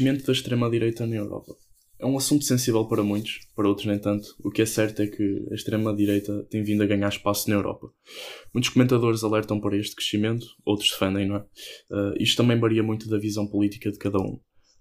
[0.00, 1.54] crescimento da extrema-direita na Europa.
[1.98, 4.26] É um assunto sensível para muitos, para outros nem tanto.
[4.42, 7.88] O que é certo é que a extrema-direita tem vindo a ganhar espaço na Europa.
[8.54, 11.40] Muitos comentadores alertam para este crescimento, outros defendem, não é?
[11.40, 14.40] Uh, isto também varia muito da visão política de cada um.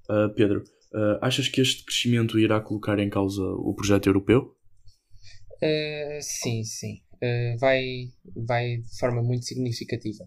[0.09, 0.63] Uh, Pedro,
[0.93, 4.55] uh, achas que este crescimento irá colocar em causa o projeto europeu?
[6.21, 7.01] sim, sim.
[7.59, 7.83] vai,
[8.33, 10.23] vai de forma muito significativa.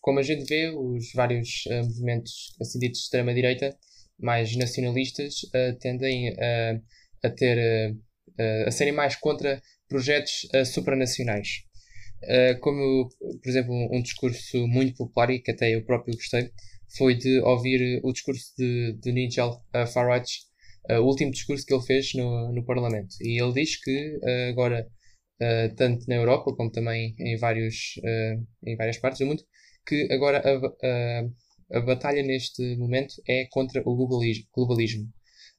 [0.00, 3.76] Como a gente vê, os vários movimentos assim de extrema-direita
[4.18, 6.82] mais nacionalistas uh, tendem uh,
[7.22, 11.64] a ter uh, a serem mais contra projetos supranacionais.
[12.60, 16.50] como, por exemplo, um, discurso muito popular e que até eu próprio gostei
[16.96, 20.40] foi de ouvir o discurso de, de Nigel Farage,
[20.90, 23.16] o último discurso que ele fez no, no Parlamento.
[23.22, 24.86] E ele diz que agora,
[25.76, 28.00] tanto na Europa como também em, vários,
[28.66, 29.42] em várias partes do mundo,
[29.86, 35.08] que agora a, a batalha neste momento é contra o globalismo, globalismo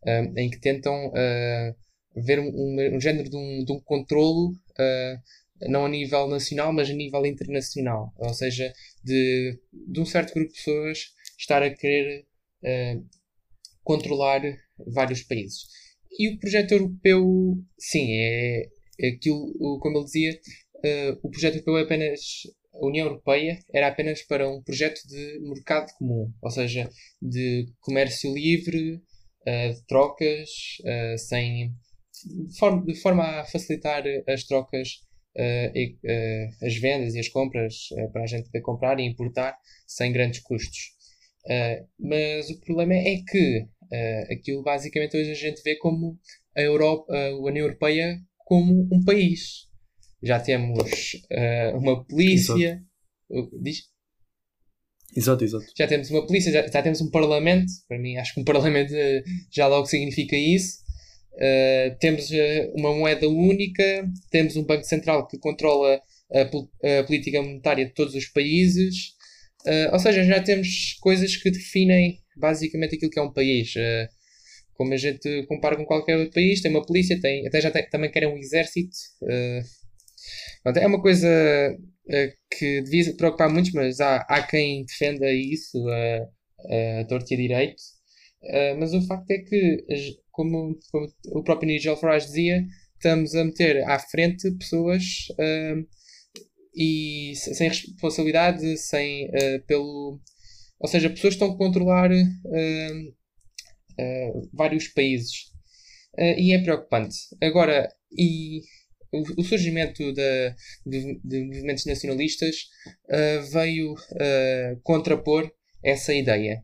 [0.04, 1.76] uh, em que tentam uh,
[2.16, 6.74] ver um, um, um, género de um, de um controlo, uh, não a nível nacional,
[6.74, 8.14] mas a nível internacional.
[8.18, 12.26] Ou seja, de, de um certo grupo de pessoas estar a querer
[13.84, 14.42] controlar
[14.88, 15.66] vários países.
[16.18, 18.66] E o projeto europeu, sim, é
[19.08, 20.40] aquilo, como ele dizia,
[21.24, 22.20] o projeto europeu é apenas
[22.74, 26.90] a União Europeia era apenas para um projeto de mercado comum, ou seja,
[27.22, 30.50] de comércio livre, uh, de trocas,
[30.82, 31.74] uh, sem,
[32.86, 35.08] de forma, a facilitar as trocas,
[36.62, 39.56] as vendas e as compras para a gente poder comprar e importar
[39.88, 40.92] sem grandes custos.
[41.98, 43.66] mas o problema é que
[44.34, 46.20] aquilo basicamente hoje a gente vê como
[46.58, 48.20] a, Europa, a União Europeia
[48.50, 49.70] como um país
[50.22, 52.82] já temos uh, uma polícia.
[53.30, 53.62] Exato.
[53.62, 53.84] Diz?
[55.16, 55.66] Exato, exato.
[55.78, 57.72] Já temos uma polícia, já, já, temos um parlamento.
[57.88, 60.80] Para mim, acho que um parlamento uh, já logo significa isso.
[61.36, 62.28] Uh, temos
[62.74, 66.02] uma moeda única, temos um Banco Central que controla
[66.34, 66.42] a,
[67.00, 69.14] a política monetária de todos os países.
[69.94, 73.74] ou seja, já temos coisas que definem basicamente aquilo que é um país
[74.80, 77.90] como a gente compara com qualquer outro país, tem uma polícia, tem, até já tem,
[77.90, 84.20] também querem um exército, uh, é uma coisa uh, que devia preocupar muitos, mas há,
[84.22, 87.82] há quem defenda isso a, torta e direito.
[88.42, 89.86] Uh, mas o facto é que,
[90.32, 95.86] como, como o próprio Nigel Farage dizia, estamos a meter à frente pessoas uh,
[96.74, 100.22] e sem responsabilidade, sem uh, pelo.
[100.80, 102.10] Ou seja, pessoas que estão a controlar
[104.54, 105.52] vários países.
[106.38, 107.18] e é preocupante.
[107.42, 108.62] Agora, e
[109.12, 110.56] o, surgimento de,
[110.86, 112.56] de, de, movimentos nacionalistas
[113.10, 115.52] uh, veio uh, contrapor
[115.84, 116.64] essa ideia.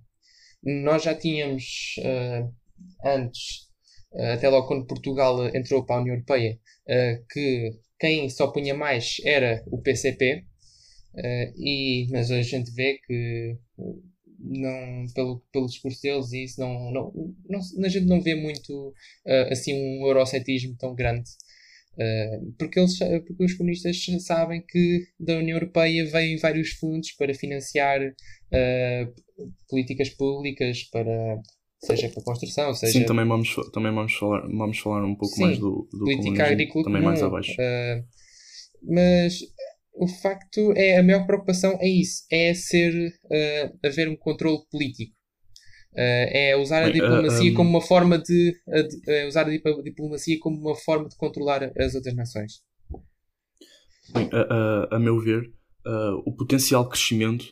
[0.64, 2.54] Nós já tínhamos uh,
[3.06, 3.66] antes,
[4.34, 6.58] até logo quando Portugal entrou para a União Europeia,
[7.30, 10.46] que quem só punha mais era o PCP,
[11.58, 13.58] e, mas a gente vê que
[14.46, 18.94] não, pelo, pelo discurso deles e isso não, não, não, a gente não vê muito
[19.50, 21.30] assim um eurocetismo tão grande
[21.96, 27.34] Uh, porque, eles, porque os comunistas sabem que da União Europeia vêm vários fundos para
[27.34, 31.40] financiar uh, políticas públicas, para,
[31.80, 33.00] seja para construção, seja...
[33.00, 36.48] Sim, também vamos, também vamos, falar, vamos falar um pouco Sim, mais do, do política
[36.48, 37.54] agrícola também comum, mais abaixo.
[37.54, 38.04] Uh,
[38.88, 39.40] mas
[39.98, 43.14] o facto é, a maior preocupação é isso, é ser,
[43.84, 45.16] haver um controle político.
[45.96, 47.56] Uh, é usar a diplomacia uh, um...
[47.56, 51.96] como uma forma de, de uh, usar a diplomacia como uma forma de controlar as
[51.96, 52.56] outras nações.
[54.14, 55.50] Bem, a, a, a meu ver,
[56.26, 57.46] o potencial crescimento,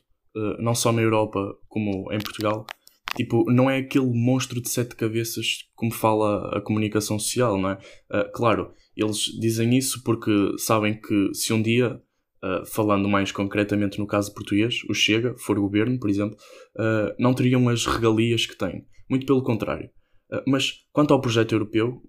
[0.60, 1.40] não só na Europa
[1.70, 2.66] como em Portugal,
[3.16, 7.78] tipo, não é aquele monstro de sete cabeças como fala a comunicação social, não é?
[8.36, 12.00] claro, eles dizem isso porque sabem que se um dia
[12.44, 16.36] Uh, falando mais concretamente no caso português, o Chega, for governo, por exemplo,
[16.76, 18.86] uh, não teriam as regalias que têm.
[19.10, 19.90] Muito pelo contrário.
[20.30, 22.02] Uh, mas quanto ao projeto europeu,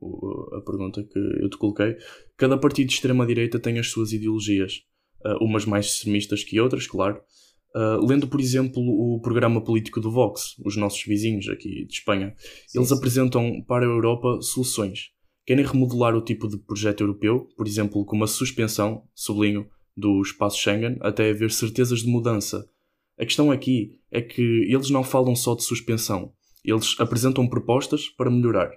[0.59, 1.97] a pergunta que eu te coloquei,
[2.37, 4.81] cada partido de extrema-direita tem as suas ideologias,
[5.41, 7.19] umas mais extremistas que outras, claro.
[8.07, 12.35] lendo, por exemplo, o programa político do Vox, os nossos vizinhos aqui de Espanha,
[12.67, 12.95] sim, eles sim.
[12.95, 15.13] apresentam para a Europa soluções.
[15.47, 20.59] Querem remodelar o tipo de projeto europeu, por exemplo, com uma suspensão, sublinho, do espaço
[20.59, 22.69] Schengen até haver certezas de mudança.
[23.19, 26.33] A questão aqui é que eles não falam só de suspensão,
[26.65, 28.71] eles apresentam propostas para melhorar.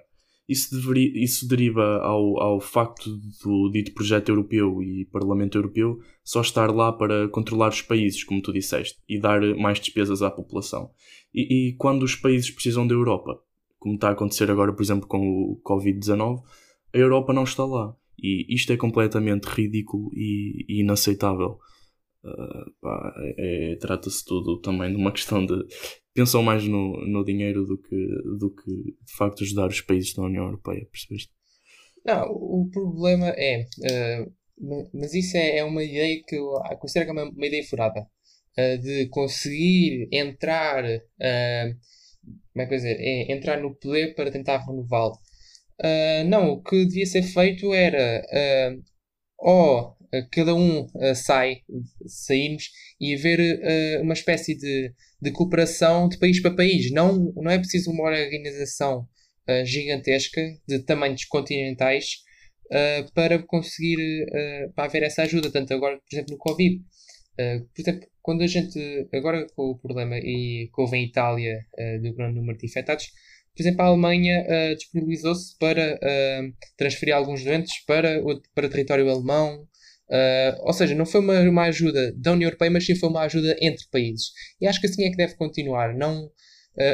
[0.48, 3.10] isso, deveria, isso deriva ao, ao facto
[3.42, 8.40] do dito projeto europeu e Parlamento Europeu só estar lá para controlar os países, como
[8.40, 10.90] tu disseste, e dar mais despesas à população.
[11.34, 13.38] E, e quando os países precisam da Europa,
[13.78, 16.42] como está a acontecer agora, por exemplo, com o Covid-19,
[16.94, 17.94] a Europa não está lá.
[18.20, 21.58] E isto é completamente ridículo e, e inaceitável.
[22.24, 22.88] Uh,
[23.38, 25.54] é, Trata-se tudo também de uma questão de.
[26.12, 28.06] Pensam mais no, no dinheiro do que,
[28.38, 28.70] do que
[29.04, 31.30] de facto ajudar os países da União Europeia, percebeste?
[32.04, 33.66] Não, o problema é.
[33.78, 34.32] Uh,
[34.92, 38.06] mas isso é, é, uma ideia que eu considero que é uma, uma ideia furada.
[38.58, 40.82] Uh, de conseguir entrar.
[40.82, 42.96] como é que eu dizer?
[42.98, 45.16] É, entrar no poder para tentar renová-lo.
[46.28, 48.24] Não, o que devia ser feito era.
[49.38, 49.98] ou
[50.30, 51.62] cada um uh, sai,
[52.06, 52.70] saímos
[53.00, 56.90] e haver uh, uma espécie de, de cooperação de país para país.
[56.90, 59.06] Não, não é preciso uma organização
[59.48, 62.26] uh, gigantesca de tamanhos continentais
[63.14, 64.26] para conseguir
[64.74, 65.50] para haver essa ajuda.
[65.50, 66.84] Tanto agora, por exemplo, no Covid.
[67.34, 71.64] por exemplo, quando a gente, agora com o problema e que houve em Itália
[72.02, 73.06] do grande número de infectados,
[73.58, 78.22] por exemplo, a Alemanha uh, disponibilizou-se para uh, transferir alguns doentes para,
[78.54, 79.66] para território alemão,
[80.10, 83.24] Uh, ou seja, não foi uma, uma ajuda da União Europeia, mas sim foi uma
[83.24, 84.30] ajuda entre países.
[84.58, 85.94] E acho que assim é que deve continuar.
[85.94, 86.30] Não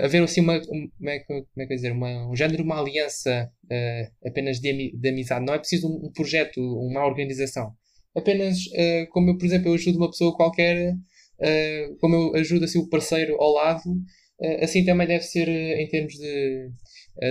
[0.02, 3.49] haver assim uma, como é que, como é que dizer, uma, um género, uma aliança
[4.26, 5.46] apenas de, de, amizade.
[5.46, 7.72] Não é preciso um, um projeto, uma organização.
[8.17, 8.58] Apenas,
[9.12, 10.93] como eu, por exemplo, eu ajudo uma pessoa qualquer,
[12.00, 13.84] como eu ajudo assim o parceiro ao lado,
[14.60, 16.70] assim também deve ser em termos de,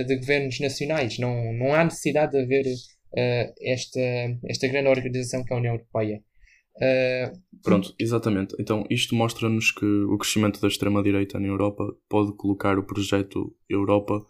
[0.06, 1.18] de governos nacionais.
[1.18, 2.66] Não, não há necessidade de haver
[3.14, 4.00] uh, esta,
[4.48, 6.22] esta grande organização que é a União Europeia.
[6.76, 8.54] Uh, Pronto, exatamente.
[8.58, 14.24] Então, isto mostra-nos que o crescimento da extrema-direita na Europa pode colocar o projeto Europa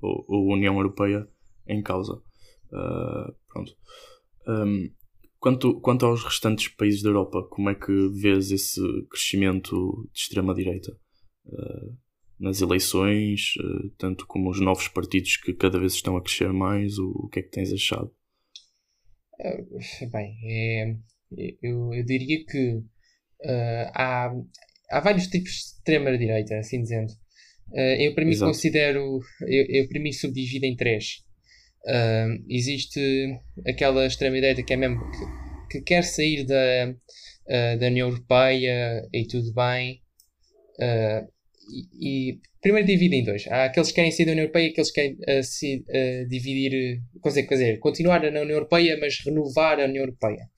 [0.00, 1.26] ou, ou União Europeia
[1.68, 2.14] em causa.
[2.72, 3.72] Uh, pronto.
[4.48, 4.90] Um,
[5.38, 10.92] quanto, quanto aos restantes países da Europa, como é que vês esse crescimento de extrema-direita?
[11.46, 11.96] Uh,
[12.38, 13.54] nas eleições,
[13.98, 17.40] tanto como os novos partidos que cada vez estão a crescer mais, o, o que
[17.40, 18.10] é que tens achado?
[19.38, 20.96] Uh, bem, é,
[21.62, 24.32] eu, eu diria que uh, há,
[24.90, 27.12] há vários tipos de extrema-direita, assim dizendo.
[27.70, 28.50] Uh, eu, para mim, Exato.
[28.50, 29.20] considero.
[29.42, 31.22] Eu, eu, para mim, subdivido em três.
[32.48, 35.00] existe aquela extrema-direita que é mesmo.
[35.10, 36.94] Que, que quer sair da,
[37.78, 40.00] da União Europeia e tudo bem.
[41.68, 43.46] E, e, primeiro divide em dois.
[43.48, 46.28] Há aqueles que querem sair da União Europeia e aqueles que querem uh, se, uh,
[46.28, 50.48] dividir, quer dizer, quer dizer, continuar na União Europeia, mas renovar a União Europeia.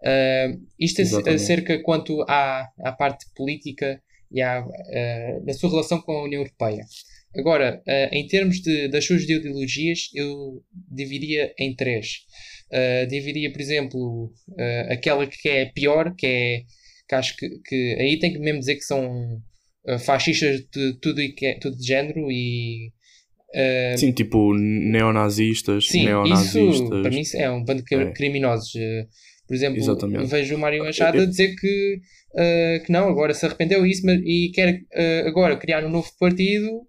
[0.00, 1.42] Uh, isto Exatamente.
[1.42, 4.64] acerca quanto à, à parte política e à,
[5.44, 6.84] na sua relação com a União Europeia.
[7.36, 7.80] Agora,
[8.10, 12.24] em termos de, das suas ideologias, eu dividia em três.
[13.08, 14.32] dividia, por exemplo,
[14.90, 16.62] aquela que é pior, que é
[17.08, 19.38] que acho que, que aí tem que mesmo dizer que são eh,
[20.04, 22.92] fascistas de tudo, e que, é, tudo de género e.
[23.54, 26.74] Uh, sim, tipo neonazistas, sim, neonazistas.
[26.74, 28.12] Isso, para mim é um bando de é.
[28.12, 28.74] criminosos.
[28.74, 29.06] Uh,
[29.46, 30.26] por exemplo, Exatamente.
[30.26, 32.00] vejo o Mário Machado a dizer que,
[32.34, 34.80] uh, que não, agora se arrependeu isso mas, e quer
[35.24, 36.82] agora criar um novo partido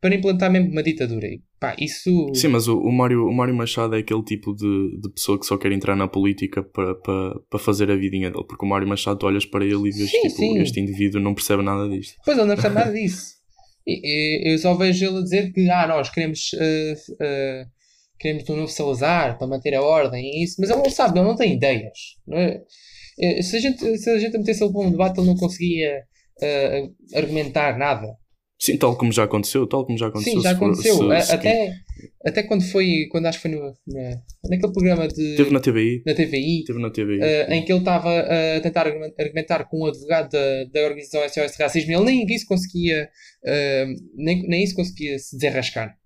[0.00, 1.26] para implantar mesmo uma ditadura.
[1.26, 2.10] E, pá, isso...
[2.34, 5.46] Sim, mas o, o, Mário, o Mário Machado é aquele tipo de, de pessoa que
[5.46, 8.44] só quer entrar na política para, para, para fazer a vidinha dele.
[8.44, 10.58] Porque o Mário Machado, tu olhas para ele e vês sim, tipo, sim.
[10.58, 12.16] este indivíduo não percebe nada disto.
[12.24, 13.34] Pois ele não percebe nada disso.
[13.86, 17.66] Eu só vejo ele a dizer que ah, nós queremos, uh, uh,
[18.18, 21.28] queremos um novo Salazar para manter a ordem e isso, mas ele não sabe, ele
[21.28, 22.16] não tem ideias.
[22.26, 22.60] Não é?
[23.40, 26.02] Se a gente, se a gente metesse ele para um debate, ele não conseguia
[26.42, 28.20] uh, argumentar nada.
[28.62, 30.34] Sim, tal como já aconteceu, tal como já aconteceu.
[30.34, 30.96] Sim, já aconteceu.
[30.96, 31.74] For, se, até,
[32.24, 35.34] até quando foi, quando acho que foi no, na, naquele programa de...
[35.34, 36.04] Teve na TVI.
[36.06, 36.64] Na TVI.
[36.64, 37.18] Teve na TVI.
[37.18, 38.86] Uh, em que ele estava a tentar
[39.18, 43.10] argumentar com um advogado da, da organização SOS Racismo ele nem isso conseguia,
[43.44, 45.96] uh, nem, nem isso conseguia se desenrascar.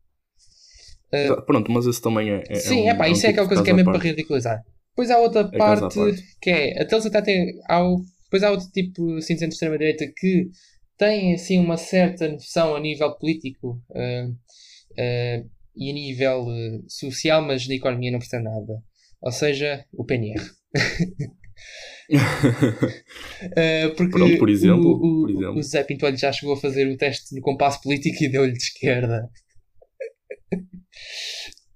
[1.13, 3.49] Uh, Pronto, mas esse também é, é Sim, é, um, pá, é isso é, aquela
[3.49, 4.63] coisa que é mesmo para ridicularizar.
[4.93, 7.83] Depois há outra é parte, parte, que é, até eles até têm, há,
[8.25, 10.49] depois há outro tipo assim, de extrema-direita que
[10.97, 17.43] têm assim uma certa noção a nível político uh, uh, e a nível uh, social,
[17.43, 18.83] mas da economia não percebe nada.
[19.21, 20.41] Ou seja, o PNR.
[23.97, 25.59] porque Pronto, por exemplo, o, o, por exemplo.
[25.59, 28.63] o Zé Pinto já chegou a fazer o teste no compasso político e deu-lhe de
[28.63, 29.29] esquerda.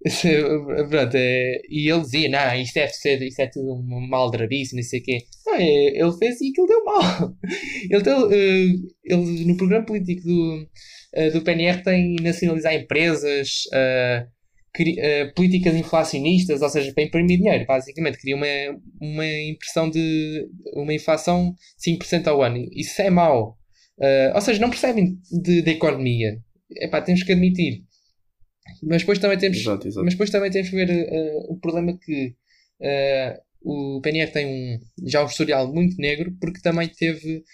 [0.88, 4.74] Pronto, é, e ele dizia: Não, isto deve ser, isto é tudo um mal drabice,
[4.74, 5.18] não sei o quê.
[5.46, 7.36] Não, é, ele fez e aquilo deu mal.
[7.90, 10.68] Ele, ele, ele no programa político do,
[11.16, 17.64] uh, do PNR tem nacionalizar empresas uh, uh, políticas inflacionistas, ou seja, para imprimir dinheiro,
[17.66, 18.46] basicamente, cria uma,
[19.00, 21.54] uma impressão de uma inflação
[21.84, 22.64] 5% ao ano.
[22.72, 23.58] Isso é mau.
[23.98, 26.38] Uh, ou seja, não percebem de economia.
[26.76, 27.82] Epá, temos que admitir.
[28.82, 30.04] Mas depois também temos, exato, exato.
[30.04, 32.34] Mas depois também temos que ver uh, o problema que
[33.62, 37.44] o PNR tem um, já um historial muito negro porque também teve,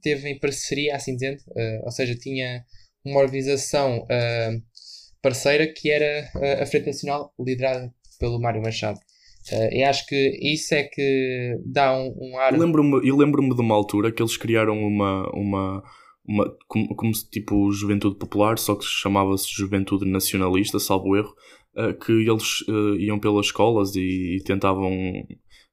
[0.00, 1.38] teve em parceria, assim dizendo,
[1.82, 2.62] ou seja, tinha
[3.04, 4.06] uma organização
[5.20, 6.30] parceira que era
[6.62, 9.00] a Frente Nacional, liderada pelo Mário Machado.
[9.50, 12.52] Uh, e acho que isso é que dá um, um ar.
[12.52, 15.28] Eu lembro-me lembro de uma altura que eles criaram uma.
[15.34, 15.82] uma,
[16.26, 21.34] uma como, como tipo Juventude Popular, só que chamava-se Juventude Nacionalista, salvo erro,
[21.76, 24.90] uh, que eles uh, iam pelas escolas e, e, tentavam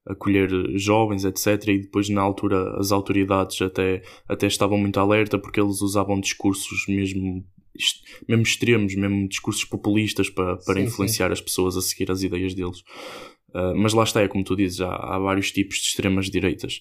[0.06, 1.68] acolher jovens, etc.
[1.68, 6.86] E depois, na altura, as autoridades até, até estavam muito alerta porque eles usavam discursos
[6.88, 7.44] mesmo
[8.28, 11.32] mesmo extremos, mesmo discursos populistas para, para sim, influenciar sim.
[11.32, 12.82] as pessoas a seguir as ideias deles.
[13.54, 16.80] Uh, mas lá está, é como tu dizes, há, há vários tipos de extremas direitas.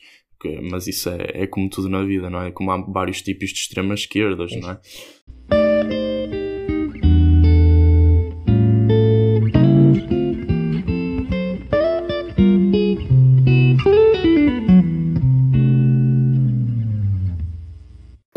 [0.72, 2.52] Mas isso é, é como tudo na vida, não é?
[2.52, 4.80] Como há vários tipos de extremas esquerdas, não é?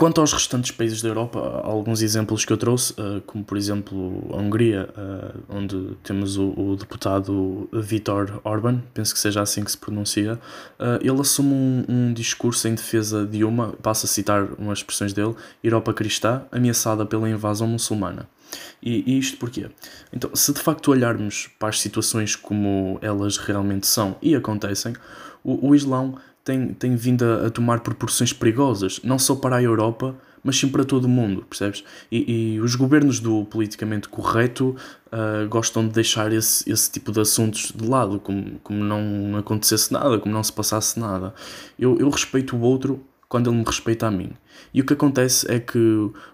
[0.02, 4.28] Quanto aos restantes países da Europa, alguns exemplos que eu trouxe, uh, como por exemplo
[4.32, 9.78] a Hungria, uh, onde temos o, deputado Viktor Orban, penso que seja assim que se
[9.78, 10.40] pronuncia.
[10.76, 15.36] Uh, ele assume um, discurso em defesa de uma, passo a citar umas expressões dele,
[15.62, 18.28] Europa cristã, ameaçada pela invasão muçulmana.
[18.82, 19.70] E, e isto porquê?
[20.12, 24.94] Então, se de facto olharmos para as situações como elas realmente são e acontecem,
[25.44, 29.62] o, o Islão tem, tem vindo a, a, tomar proporções perigosas, não só para a
[29.62, 31.84] Europa, mas sim para todo o mundo, percebes?
[32.10, 37.20] E, e os governos do politicamente correto uh, gostam de deixar esse, esse tipo de
[37.20, 41.32] assuntos de lado, como, como não acontecesse nada, como não se passasse nada.
[41.78, 44.32] Eu, eu respeito o outro quando ele me respeita a mim.
[44.74, 45.78] E o que acontece é que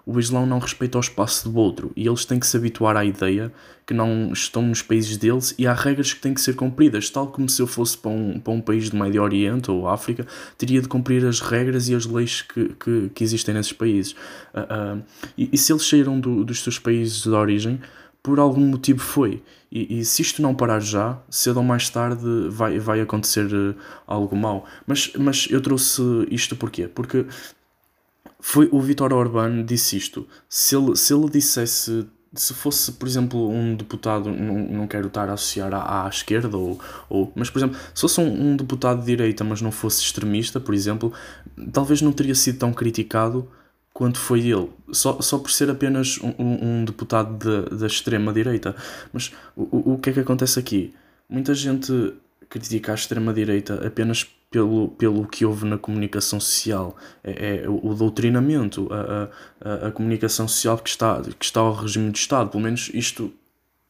[0.04, 3.04] o Islão não respeita o espaço do outro e eles têm que se habituar à
[3.04, 3.52] ideia
[3.86, 7.28] que não estão nos países deles e há regras que têm que ser cumpridas, tal
[7.28, 10.26] como se eu fosse para um, para um país do Médio Oriente ou África,
[10.56, 14.16] teria de cumprir as regras e as leis que, que, que existem nesses países.
[14.52, 15.02] Uh, uh,
[15.38, 17.80] e, e, se eles saíram do, dos seus países de origem,
[18.22, 19.42] por algum motivo foi.
[19.70, 23.74] E, e, se isto não parar já, cedo ou mais tarde vai, vai acontecer uh,
[24.06, 24.64] algo mau.
[24.86, 26.88] Mas, mas eu trouxe isto porquê?
[26.88, 27.26] Porque
[28.40, 30.26] foi o Vitor Orbán disse isto.
[30.48, 35.28] Se ele, se ele dissesse, se fosse, por exemplo, um deputado, não, não quero estar
[35.28, 39.00] a associar à, à esquerda, ou, ou, mas, por exemplo, se fosse um, um deputado
[39.00, 41.12] de direita, mas não fosse extremista, por exemplo,
[41.72, 43.48] talvez não teria sido tão criticado
[43.98, 48.76] quanto foi ele, só, só por ser apenas um, um deputado da extrema-direita.
[49.12, 50.94] Mas o, o que é que acontece aqui?
[51.28, 52.14] Muita gente
[52.48, 56.96] critica a extrema-direita apenas pelo, pelo que houve na comunicação social.
[57.24, 62.12] É, é o, doutrinamento, a, a, a comunicação social que está, que está ao regime
[62.12, 62.50] de Estado.
[62.50, 63.32] Pelo menos isto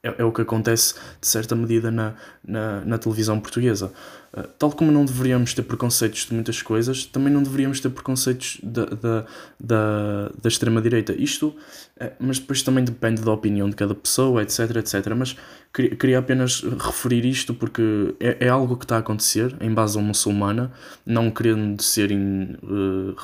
[0.03, 2.15] é, é o que acontece, de certa medida, na,
[2.47, 3.93] na, na televisão portuguesa.
[4.33, 8.61] Uh, tal como não deveríamos ter preconceitos de muitas coisas, também não deveríamos ter preconceitos
[8.63, 9.27] da, da,
[9.59, 11.13] da, da extrema-direita.
[11.15, 11.55] Isto,
[11.99, 15.15] é, mas depois também depende da opinião de cada pessoa, etc, etc.
[15.17, 15.37] Mas
[15.75, 19.99] queria, queria apenas referir isto porque é, é algo que está a acontecer em base
[19.99, 20.71] a muçulmana,
[21.05, 23.17] não querendo ser in, uh,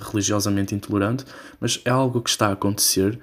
[0.00, 1.24] religiosamente intolerante,
[1.60, 3.20] mas é algo que está a acontecer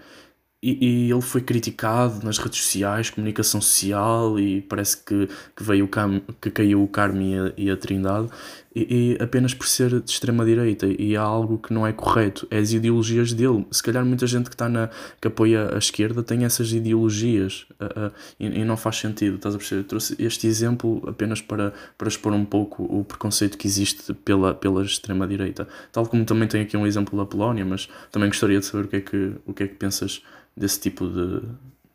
[0.61, 5.85] e, e, ele foi criticado nas redes sociais, comunicação social, e parece que, que, veio
[5.85, 8.29] o cam, que caiu o Carme e a, e a Trindade,
[8.75, 10.85] e, e, apenas por ser de extrema-direita.
[10.85, 13.65] E há algo que não é correto, é as ideologias dele.
[13.71, 14.89] Se calhar muita gente que, está na,
[15.21, 19.55] que apoia a esquerda tem essas ideologias, uh, uh, e, e, não faz sentido, estás
[19.55, 19.81] a perceber?
[19.81, 24.53] Eu trouxe este exemplo apenas para, para expor um pouco o preconceito que existe pela,
[24.53, 25.67] pela extrema-direita.
[25.91, 28.87] Tal como também tem aqui um exemplo da Polónia, mas também gostaria de saber o
[28.89, 30.21] que é que, o que, é que pensas
[30.55, 31.41] desse tipo de,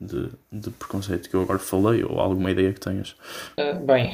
[0.00, 3.14] de, de, preconceito que eu agora falei ou alguma ideia que tenhas?
[3.58, 4.12] Uh, bem,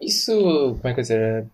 [0.00, 1.46] isso, como é que eu dizer,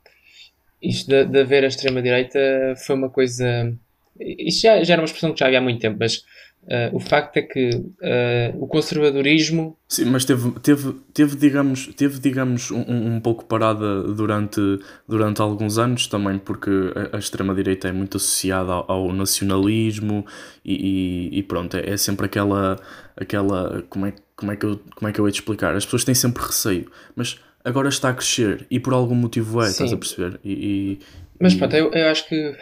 [0.82, 3.73] isto de, de haver a extrema-direita foi uma coisa.
[4.18, 6.25] Isto já, já era uma expressão que já havia há muito tempo, mas
[6.64, 9.78] Uh, o facto é que uh, o conservadorismo.
[9.88, 14.61] Sim, mas teve, teve, teve digamos, teve, digamos um, um pouco parada durante,
[15.09, 20.25] durante alguns anos também, porque a, a extrema-direita é muito associada ao, ao nacionalismo
[20.62, 22.78] e, e, e, pronto, é, é, sempre aquela.
[23.16, 25.75] aquela como, é, como, é que eu, como é que eu hei de explicar?
[25.75, 29.67] As pessoas têm sempre receio, mas agora está a crescer e por algum motivo é,
[29.67, 29.71] Sim.
[29.73, 30.40] estás a perceber?
[30.45, 30.99] E, e
[31.40, 32.55] mas pronto, eu, eu acho que uh,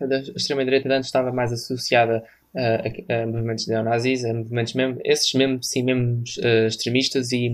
[0.00, 5.32] a extrema-direita antes estava mais associada a, a, a movimentos neonazis, a movimentos mesmo, esses
[5.34, 7.50] mesmo, sim, mesmo uh, extremistas e,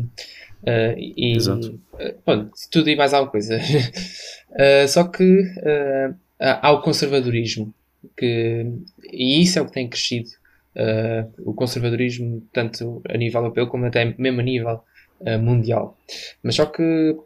[0.63, 1.79] uh, e Exato.
[2.25, 3.61] bom, tudo e mais alguma coisa.
[4.89, 5.43] só que
[6.41, 7.75] há o conservadorismo,
[8.17, 8.67] que,
[9.13, 10.31] e isso é o que tem crescido.
[11.41, 14.81] o conservadorismo, tanto a nível europeu como até mesmo a nível
[15.41, 15.97] mundial.
[16.43, 17.17] Mas só que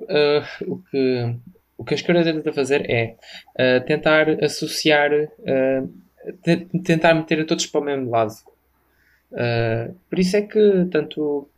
[0.67, 1.35] o que
[1.79, 3.15] o que a esquerda tenta fazer é
[3.55, 8.35] uh, tentar associar, uh, tentar meter a todos para o mesmo lado.
[9.31, 11.49] Uh, por isso é que tanto,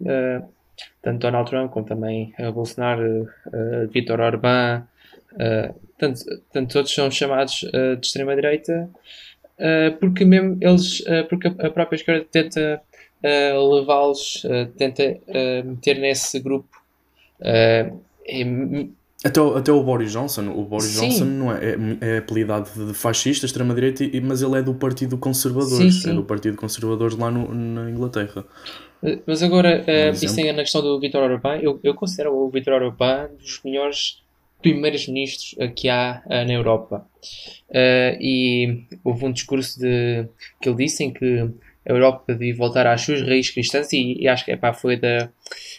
[1.00, 3.28] tanto Donald Trump como também Bolsonaro,
[3.90, 4.86] Vítor Orbán,
[5.96, 6.20] tanto,
[6.52, 8.90] tantos outros são chamados de extrema-direita
[10.00, 12.82] porque mesmo eles, porque a própria esquerda tenta
[13.22, 14.42] levá-los,
[14.76, 15.18] tenta
[15.64, 16.68] meter nesse grupo.
[19.22, 21.08] Até o, até o Boris Johnson, o Boris Sim.
[21.08, 25.76] Johnson não é, é, é apelidado de fascista, extrema-direita, mas ele é do Partido Conservador,
[25.76, 26.10] sim, sim.
[26.10, 28.46] é do Partido Conservador lá no, na Inglaterra.
[29.26, 32.82] Mas agora, uh, isso é na questão do Vítor Orbán, eu, eu considero o Vítor
[32.82, 34.22] Orbán dos melhores
[34.62, 37.06] primeiros ministros que há uh, na Europa.
[37.68, 40.26] Uh, e houve um discurso de,
[40.62, 41.50] que ele disse em que
[41.86, 45.30] a Europa devia voltar às suas raízes cristãs e, e acho que epá, foi, da,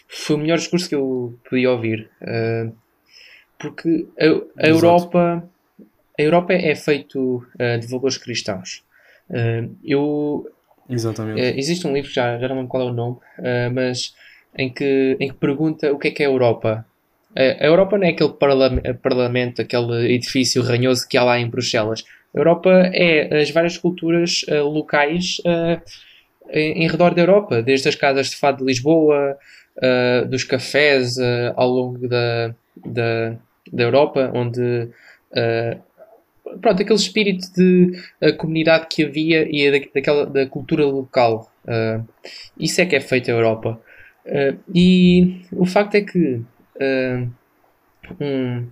[0.08, 2.10] foi o melhor discurso que eu podia ouvir.
[2.20, 2.74] Uh,
[3.58, 5.48] porque a, a Europa
[6.18, 8.84] a Europa é feito uh, de valores cristãos.
[9.30, 10.50] Uh, eu
[10.90, 11.40] Exatamente.
[11.58, 13.16] Existe um livro, já, já não lembro qual é o nome,
[13.72, 14.14] mas
[14.58, 16.84] em que, em que pergunta o que é que é a Europa.
[17.34, 18.34] a Europa não é aquele
[19.00, 22.04] parlamento, aquele edifício ranhoso que há lá em Bruxelas.
[22.34, 25.40] Europa é as várias culturas locais
[26.50, 29.36] em, em, redor da Europa, desde as casas de fado de Lisboa,
[30.28, 31.16] dos cafés
[31.56, 33.36] ao longo da, da
[33.70, 34.88] da Europa, onde
[35.30, 41.50] uh, pronto, aquele espírito de uh, comunidade que havia e da, daquela da cultura local.
[41.64, 42.06] Uh,
[42.58, 43.80] isso é que é feito a Europa.
[44.72, 46.42] e o facto é que
[48.20, 48.66] um,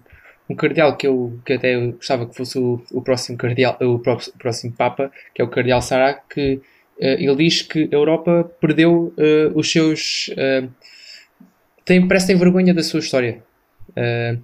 [0.50, 3.98] um cardeal que eu que até eu gostava que fosse o, o próximo cardeal, o,
[3.98, 6.60] próximo, o próximo Papa, que é o cardeal Sarah, que
[6.98, 9.14] ele diz que a Europa perdeu
[9.54, 10.28] os seus
[11.90, 13.42] tem, parece que tem vergonha da sua história.
[13.90, 14.40] Uh,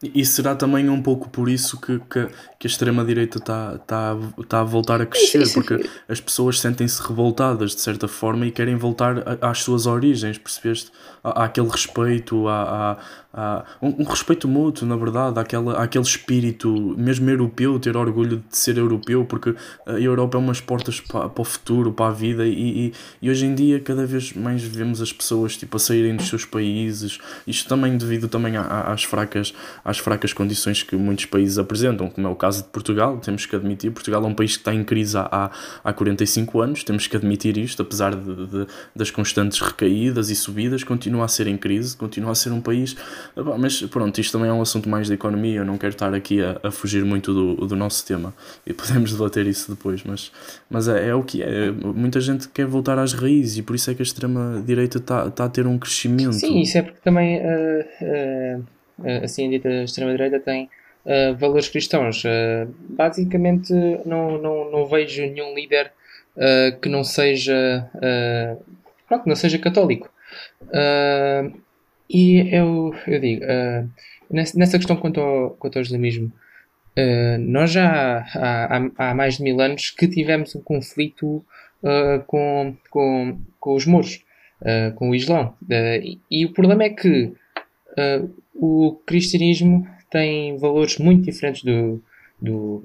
[0.00, 4.16] e será também um pouco por isso que, que, que a extrema-direita está tá,
[4.48, 5.54] tá a voltar a crescer, isso, isso.
[5.54, 10.38] porque as pessoas sentem-se revoltadas de certa forma e querem voltar a, às suas origens,
[10.38, 10.92] percebeste?
[11.24, 12.96] Há, aquele respeito, há, há,
[13.34, 18.56] há um, um, respeito mútuo, na verdade, àquela, àquele espírito, mesmo europeu, ter orgulho de
[18.56, 19.52] ser europeu, porque
[19.84, 23.28] a Europa é umas portas para, para o futuro, para a vida, e, e, e,
[23.28, 27.18] hoje em dia cada vez mais vemos as pessoas tipo, a saírem dos seus países,
[27.44, 29.52] isto também devido também às fracas
[29.88, 33.56] às fracas condições que muitos países apresentam, como é o caso de Portugal, temos que
[33.56, 35.50] admitir, Portugal é um país que está em crise há,
[35.82, 40.84] há 45 anos, temos que admitir isto, apesar de, de das constantes recaídas e subidas,
[40.84, 42.96] continua a ser em crise, continua a ser um país,
[43.58, 46.42] mas pronto, isto também é um assunto mais da economia, eu não quero estar aqui
[46.42, 48.34] a, a fugir muito do, do nosso tema,
[48.66, 50.30] e podemos debater isso depois, mas,
[50.68, 53.90] mas é, é o que é, muita gente quer voltar às raízes, e por isso
[53.90, 56.34] é que a extrema-direita está, está a ter um crescimento.
[56.34, 57.38] Sim, isso é porque também...
[57.38, 58.77] Uh, uh
[59.22, 60.68] assim dita extrema-direita, tem
[61.08, 62.22] uh, valores cristãos.
[62.24, 63.72] Uh, basicamente,
[64.04, 65.92] não, não, não vejo nenhum líder
[66.36, 67.88] uh, que não seja,
[69.08, 70.10] pronto, não seja católico.
[72.10, 73.44] e eu, eu digo,
[74.30, 76.32] nessa questão quanto ao, quanto ao islamismo,
[77.40, 81.44] nós já há, há, há, mais de mil anos que tivemos um conflito
[82.26, 84.24] com, com, com os muros,
[84.96, 85.54] com o Islão.
[85.70, 87.32] E, e, o problema é que
[88.54, 92.02] o cristianismo tem valores muito diferentes do,
[92.40, 92.84] do,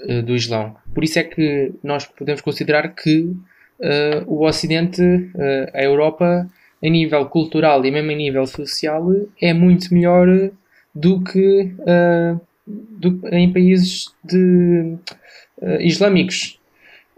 [0.00, 0.76] uh, do Islão.
[0.94, 6.48] Por isso é que nós podemos considerar que uh, o Ocidente, uh, a Europa,
[6.82, 10.50] a nível cultural e mesmo a nível social, é muito melhor
[10.94, 11.72] do que
[12.66, 14.94] do, em países de,
[15.80, 16.60] islâmicos.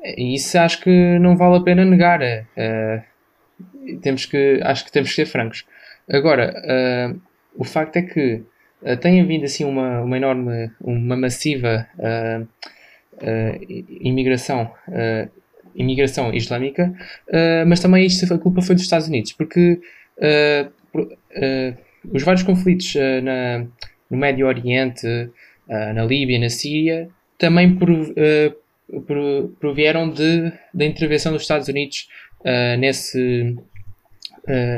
[0.04, 2.20] E isso acho que não vale a pena negar.
[4.00, 5.66] temos que, acho que temos que ser francos.
[6.08, 6.54] Agora,
[7.58, 8.42] o facto é que
[8.82, 14.70] uh, tem havido assim uma, uma enorme, uma massiva uh, uh, imigração,
[15.74, 16.94] imigração islâmica,
[17.66, 19.78] mas também isto, a culpa foi dos Estados Unidos, porque
[22.10, 23.66] os vários conflitos na,
[24.10, 25.06] no Médio Oriente,
[25.68, 27.78] na Líbia, na Síria, também
[29.60, 32.08] provieram de, da intervenção dos Estados Unidos
[32.78, 33.54] nesse,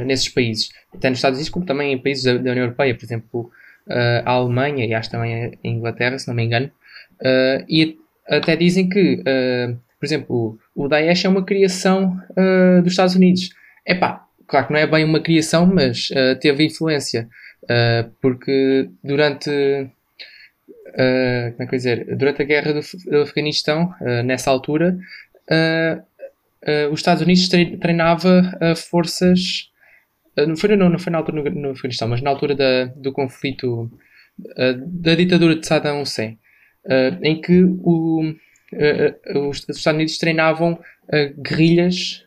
[0.05, 3.05] nesses países até nos Estados Unidos, como também em países da, da União Europeia, por
[3.05, 3.51] exemplo,
[3.87, 6.71] uh, a Alemanha e acho também a Inglaterra, se não me engano,
[7.21, 12.93] uh, e até dizem que uh, por exemplo, o Daesh é uma criação uh, dos
[12.93, 13.51] Estados Unidos.
[13.85, 17.29] É pá, claro que não é bem uma criação, mas uh, teve influência.
[17.65, 19.51] Uh, porque durante.
[21.51, 22.17] como é que eu dizer?
[22.17, 22.81] Durante a guerra do,
[23.11, 23.93] do Afeganistão,
[24.25, 24.97] nessa altura,
[26.91, 28.53] os Estados Unidos treinava
[28.91, 29.71] forças.
[30.37, 33.91] não, foi, não, não foi na altura no, Afeganistão, mas na altura da, do conflito
[34.87, 36.39] da ditadura de Saddam Hussein,
[37.23, 38.35] em que o,
[39.49, 40.79] os Estados Unidos treinavam
[41.43, 42.25] guerrilhas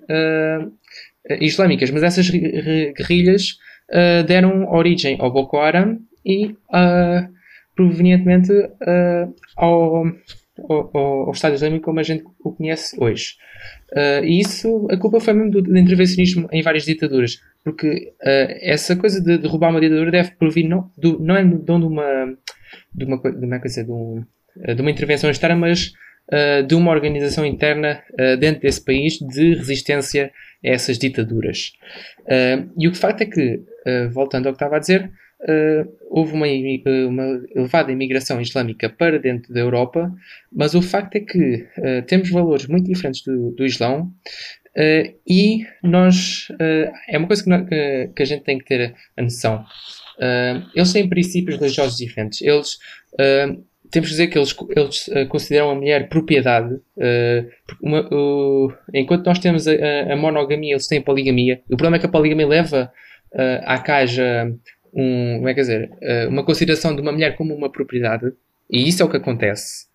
[1.39, 3.57] islâmicas, mas essas guerrilhas
[3.91, 7.27] uh, deram origem ao Boko Haram e uh,
[7.75, 10.05] provenientemente uh, ao,
[10.69, 13.35] ao, ao, Estado Islâmico como a gente o conhece hoje.
[13.93, 18.95] Uh, e isso, a culpa foi mesmo do, do intervencionismo em várias ditaduras, porque essa
[18.95, 22.37] coisa de derrubar uma ditadura deve provir não, do, não é de uma,
[22.93, 24.23] de uma, de uma, coisa, de, um,
[24.75, 25.93] de uma intervenção externa, mas
[26.31, 30.31] uh, de uma organização interna uh, dentro desse país de resistência
[30.63, 31.73] a essas ditaduras.
[32.21, 33.61] Uh, e o que facto é que,
[34.11, 35.11] voltando ao que estava a dizer,
[36.11, 36.45] houve uma,
[37.07, 40.11] uma, elevada imigração islâmica para dentro da Europa,
[40.51, 41.65] mas o facto é que
[42.07, 44.11] temos valores muito diferentes do, do Islão
[45.27, 46.47] e nós.
[47.07, 49.63] é uma coisa que, nós, que, que, a gente tem que ter a noção.
[50.75, 52.41] eles têm princípios religiosos diferentes.
[52.41, 52.77] Eles
[53.91, 56.73] temos que dizer que eles, eles uh, consideram a mulher propriedade.
[56.95, 59.73] Uh, uma, uh, enquanto nós temos a,
[60.09, 61.61] a, monogamia, eles têm a poligamia.
[61.65, 62.91] O problema é que a poligamia leva
[63.33, 64.51] uh, à caixa
[64.93, 65.91] um, como é que dizer,
[66.29, 68.31] uma consideração de uma mulher como uma propriedade.
[68.69, 69.87] E isso é o que acontece.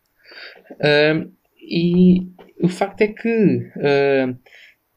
[1.61, 2.27] e
[2.61, 3.71] o facto é que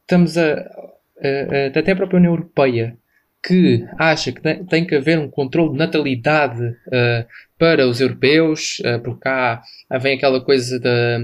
[0.02, 2.96] estamos a, a, até a própria União Europeia
[3.42, 7.26] que acha que tem que haver um controle de natalidade uh,
[7.58, 9.62] para os europeus, uh, porque cá
[10.00, 11.18] vem aquela coisa da,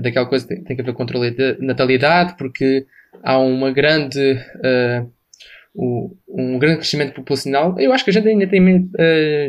[0.00, 2.86] daquela coisa que tem que haver controle de natalidade, porque
[3.22, 5.10] há uma grande, uh,
[6.28, 7.78] um grande crescimento populacional.
[7.78, 8.88] Eu acho que a gente ainda tem uh,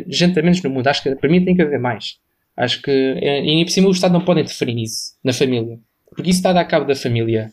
[0.06, 0.86] gente a menos no mundo.
[0.86, 2.18] Acho que para mim tem que haver mais.
[2.56, 5.78] Acho que, e por cima, o Estado não pode interferir nisso, na família,
[6.14, 7.50] porque isso está a dar cabo da família.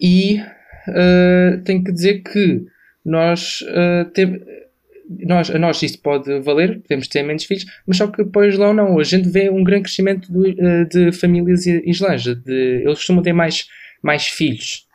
[0.00, 0.40] e
[0.88, 2.64] uh, tenho que dizer que
[3.04, 4.10] nós, uh,
[5.26, 8.72] nós, a nós isso pode valer, podemos ter menos filhos, mas só que depois lá
[8.72, 8.98] não.
[8.98, 13.32] A gente vê um grande crescimento do, uh, de famílias islãs, de, eles costumam ter
[13.32, 13.66] mais,
[14.02, 14.86] mais filhos.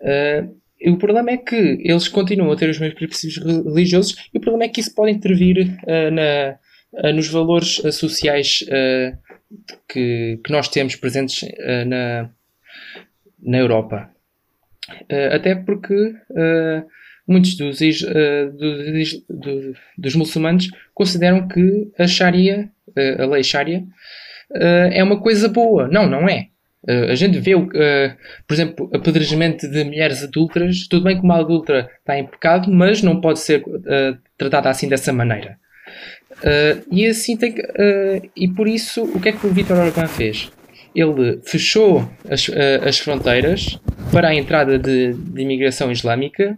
[0.00, 0.54] Uh,
[0.90, 4.64] o problema é que eles continuam a ter os mesmos princípios religiosos e o problema
[4.64, 6.58] é que isso pode intervir uh, na,
[6.92, 8.64] uh, nos valores sociais
[9.88, 11.48] que, que nós temos presentes
[11.86, 12.30] na,
[13.44, 14.10] na Europa.
[15.10, 16.86] Uh, até porque uh,
[17.26, 22.70] muitos dos, uh, dos, dos, dos, muçulmanos consideram que a Sharia,
[23.18, 23.84] a lei Sharia,
[24.92, 25.88] é uma coisa boa.
[25.88, 26.48] Não, não é.
[26.86, 30.86] A gente vê, por exemplo, apedrejamento de mulheres adultas.
[30.88, 33.62] Tudo bem que uma adulta está em pecado, mas não pode ser
[34.36, 35.56] tratada assim dessa maneira.
[36.90, 37.62] e assim tem que,
[38.36, 40.50] e por isso, o que é que o Vítor Orbán fez?
[40.94, 42.48] ele fechou as,
[42.86, 43.78] as fronteiras
[44.12, 46.56] para a entrada de, de imigração islâmica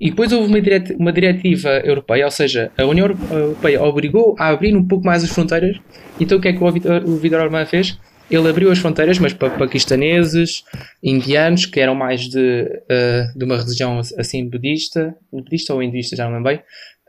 [0.00, 4.48] e depois houve uma, diret, uma diretiva europeia, ou seja, a União Europeia obrigou a
[4.48, 5.78] abrir um pouco mais as fronteiras.
[6.18, 7.98] Então o que é que o Vidor Orbán fez?
[8.30, 10.64] Ele abriu as fronteiras, mas para paquistaneses,
[11.02, 16.24] indianos, que eram mais de, uh, de uma religião assim budista, budista ou hinduísta, já
[16.24, 16.62] não lembro bem,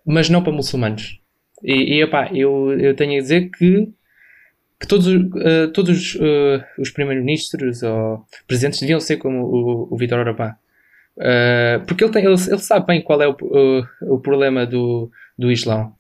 [0.06, 1.20] mas não para muçulmanos.
[1.64, 2.00] E, e
[2.34, 3.88] eu, eu tenho a dizer que
[4.78, 10.20] que todos, uh, todos uh, os primeiros-ministros ou presidentes deviam ser como o, o Vitor
[10.20, 10.54] Orbán.
[11.88, 15.50] Porque ele, tem, ele, ele, sabe bem qual é o, o, o problema do, do
[15.50, 15.94] Islão.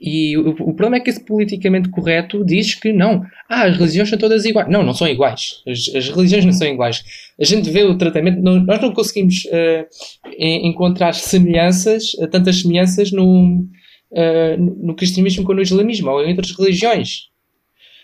[0.00, 4.08] E o, o, problema é que esse politicamente correto diz que não, ah, as religiões
[4.08, 4.68] são todas iguais.
[4.68, 5.62] Não, não são iguais.
[5.66, 7.02] As, as religiões não são iguais.
[7.40, 9.44] A gente vê o tratamento, não, nós não conseguimos
[10.38, 13.68] encontrar semelhanças, tantas semelhanças num
[14.12, 17.28] uh, no cristianismo como no islamismo ou em outras religiões.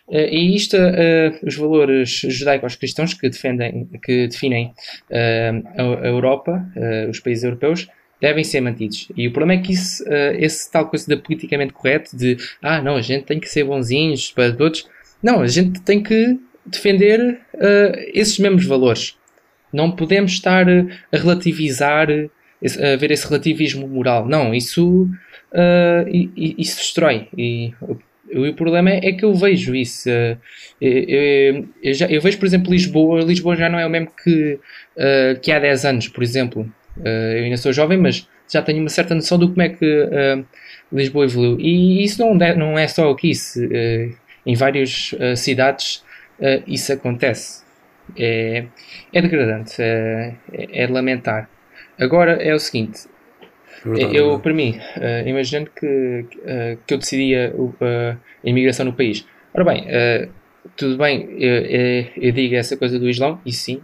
[0.09, 4.73] Uh, e isto, uh, os valores judaicos cristãos que, defendem, que definem
[5.11, 6.65] a, a, Europa,
[7.09, 7.89] os países europeus,
[8.25, 9.09] devem ser mantidos.
[9.17, 10.05] E o problema é que isso,
[10.39, 14.31] esse tal coisa da politicamente correto, de ah, não, a gente tem que ser bonzinhos
[14.31, 14.89] para todos,
[15.23, 17.41] não, a gente tem que defender
[18.15, 19.17] esses mesmos valores.
[19.73, 24.27] Não podemos estar a relativizar, a ver esse relativismo moral.
[24.27, 25.09] Não, isso
[25.55, 27.29] uh, isso destrói.
[27.37, 27.73] E
[28.33, 30.09] o, problema é, é, que eu vejo isso.
[30.11, 30.37] Uh,
[30.81, 33.21] eu, eu, já, eu, vejo, por exemplo, Lisboa.
[33.23, 34.59] Lisboa já não é o mesmo que,
[34.97, 36.71] uh, que há 10 anos, por exemplo.
[36.97, 40.09] Eu ainda sou jovem, mas já tenho uma certa noção do como é que
[40.93, 41.59] Lisboa evoluiu.
[41.59, 43.61] E isso não, não é só o que isso.
[44.47, 46.05] em várias cidades
[46.67, 47.65] isso acontece.
[48.17, 48.67] É,
[49.13, 51.49] é degradante, é, é, lamentar.
[51.99, 53.07] Agora é o seguinte:
[53.85, 54.79] é verdade, eu, para mim,
[55.25, 56.27] imaginando que,
[56.87, 59.27] que eu decidia a imigração no país.
[59.55, 59.87] Ora bem,
[60.77, 63.81] tudo bem, eu, eu, digo essa coisa do Islão, e sim,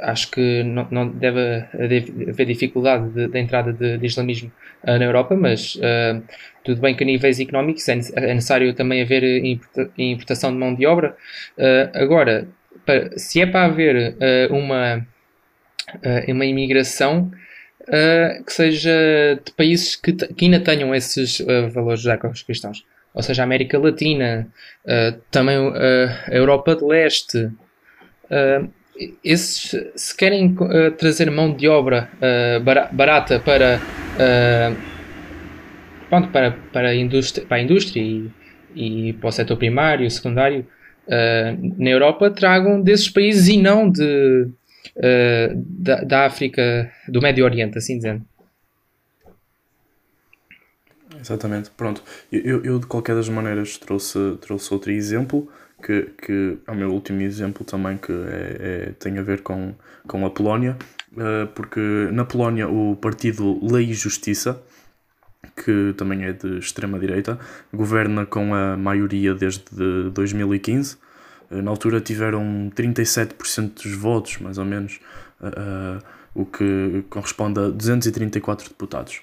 [0.00, 4.50] acho que não, não deve haver dificuldade de, de entrada de, de islamismo
[4.84, 6.22] uh, na Europa, mas uh,
[6.64, 9.22] tudo bem que a níveis económicos é, é necessário também haver
[9.96, 11.16] importação de mão de obra.
[11.56, 12.48] Uh, agora,
[12.84, 14.16] para, se é para haver
[14.50, 15.06] uma,
[16.26, 17.30] uma imigração
[18.46, 21.38] que seja de países que, que ainda tenham esses
[21.72, 24.46] valores judaico-cristãos, ou seja, a América Latina,
[25.30, 27.50] também a Europa de Leste,
[29.22, 33.80] esses, se querem uh, trazer mão de obra uh, barata para,
[34.14, 34.76] uh,
[36.08, 38.30] pronto, para, para, a indústria, para a indústria e,
[38.74, 40.66] e para o setor primário, secundário,
[41.78, 44.46] na Europa, tragam desses países e não de,
[45.54, 48.22] da, da África, do Médio Oriente, assim dizendo.
[51.18, 52.02] Exatamente, pronto.
[52.30, 55.48] Eu, eu, de qualquer das maneiras trouxe, trouxe outro exemplo
[55.82, 59.74] que, que é o meu último exemplo também, que é, é tem a ver com,
[60.06, 60.76] com a Polónia,
[61.12, 61.80] uh, porque
[62.12, 64.60] na Polónia o partido Lei e Justiça,
[65.56, 67.38] que também é de extrema-direita,
[67.72, 69.64] governa com a maioria desde
[70.12, 70.96] 2015.
[71.50, 75.00] Uh, na altura tiveram 37% dos votos, mais ou menos,
[75.40, 76.02] uh,
[76.34, 79.22] o que corresponde a 234 deputados.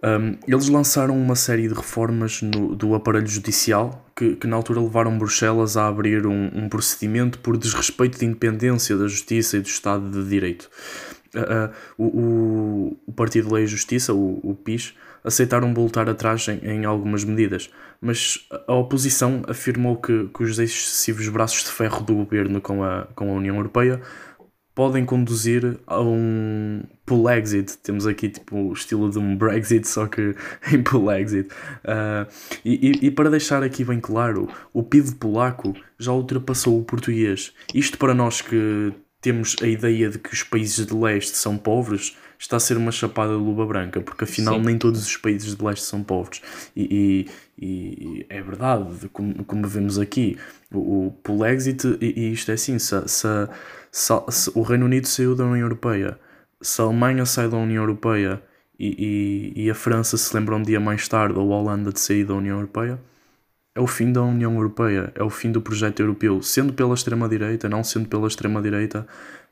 [0.00, 4.80] Um, eles lançaram uma série de reformas no, do aparelho judicial que, que, na altura
[4.80, 9.66] levaram Bruxelas a abrir um, um, procedimento por desrespeito de independência da justiça e do
[9.66, 10.70] Estado de Direito.
[11.34, 16.60] Uh, uh, o, o, Partido Lei e Justiça, o, o PIS, aceitaram voltar atrás em,
[16.64, 17.68] em, algumas medidas,
[18.00, 23.08] mas a oposição afirmou que, que os excessivos braços de ferro do governo com a,
[23.16, 24.00] com a União Europeia
[24.78, 27.76] podem conduzir a um pull exit.
[27.78, 30.36] Temos aqui tipo o estilo de um Brexit, só que
[30.72, 31.48] em pull exit.
[31.82, 32.30] Uh,
[32.64, 37.52] e, e, para deixar aqui bem claro, o PIB polaco já ultrapassou o português.
[37.74, 42.16] Isto para nós que temos a ideia de que os países de leste são pobres,
[42.38, 44.64] está a ser uma chapada de luva branca, porque afinal Sim.
[44.64, 46.40] nem todos os países de leste são pobres.
[46.76, 47.26] E,
[47.58, 50.38] e, e é verdade, como, como vemos aqui,
[50.72, 53.26] o, o pull exit, e, e isto é assim, se, se
[53.90, 56.18] se, se o Reino Unido saiu da União Europeia,
[56.60, 58.42] se a Alemanha sai da União Europeia
[58.78, 62.00] e, e, e, a França se lembra um dia mais tarde, ou a Holanda de
[62.00, 63.00] sair da União Europeia,
[63.74, 66.42] é o fim da União Europeia, é o fim do projeto europeu.
[66.42, 69.06] Sendo pela extrema-direita, não sendo pela extrema-direita,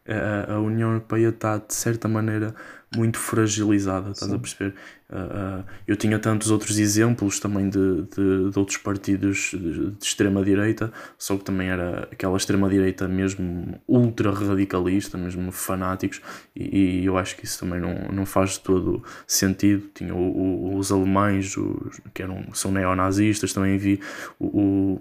[0.09, 2.55] a, a União Europeia está, de certa maneira,
[2.95, 4.37] muito fragilizada, estás Sim.
[4.37, 4.75] a perceber?
[5.11, 10.05] Uh, uh, eu tinha tantos outros exemplos também de, de, de outros partidos de, de
[10.05, 16.21] extrema-direita, só que também era aquela extrema-direita mesmo ultra radicalista, mesmo fanáticos,
[16.55, 19.89] e, e, eu acho que isso também não, não faz todo sentido.
[19.95, 24.01] Tinha o, o, os alemães, os, que eram, são neonazistas, também vi
[24.41, 25.01] o,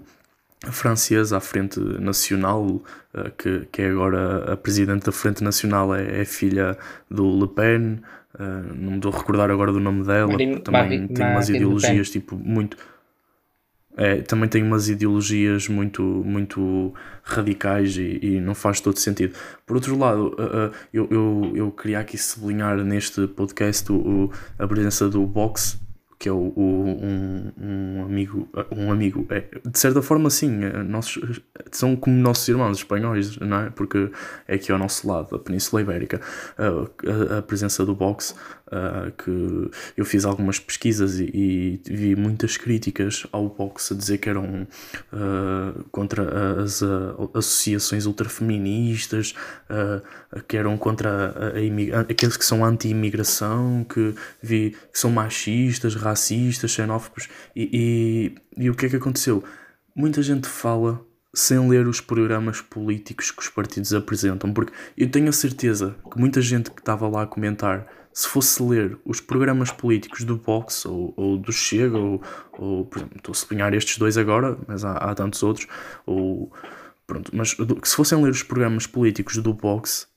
[0.64, 2.82] francesa à Frente Nacional,
[3.14, 6.76] eh, que, que é agora a presidente da Frente Nacional, é, é filha
[7.10, 8.00] do Le Pen,
[8.34, 11.48] uh, não me estou a recordar agora do nome dela, Marine, também Marine, tem umas
[11.48, 12.76] ideologias tipo muito.
[13.98, 16.92] É, também tem umas ideologias muito, muito
[17.22, 19.34] radicais e, e não faz todo sentido.
[19.64, 25.08] Por outro lado, uh, eu, eu, eu queria aqui sublinhar neste podcast o, a presença
[25.08, 25.80] do Vox,
[26.18, 30.82] que é o, o, um, um amigo, um amigo, é, de certa forma sim, é,
[30.82, 33.70] nossos, são como nossos irmãos espanhóis, não é?
[33.70, 34.10] Porque
[34.48, 36.20] é aqui ao nosso lado, a Península Ibérica,
[36.56, 38.34] a, a, a presença do boxe,
[38.68, 44.18] uh, que eu fiz algumas pesquisas e, e, vi muitas críticas ao boxe a dizer
[44.18, 44.66] que eram
[45.12, 49.34] uh, contra as uh, associações ultrafeministas,
[50.48, 56.70] que eram contra a, a aqueles que são anti-imigração, que vi que são machistas, racistas,
[56.70, 57.28] xenófobos.
[57.54, 59.42] E, e, e o que é que aconteceu?
[59.94, 61.04] Muita gente fala
[61.36, 66.18] sem ler os programas políticos que os partidos apresentam, porque eu tenho a certeza que
[66.18, 70.86] muita gente que estava lá a comentar, se fosse ler os programas políticos do Vox
[70.86, 72.22] ou, ou do Chega, ou,
[72.52, 75.68] ou por exemplo, estou a sublinhar estes dois agora, mas há, há tantos outros,
[76.06, 76.50] ou
[77.06, 80.08] pronto, mas se fossem ler os programas políticos do Vox,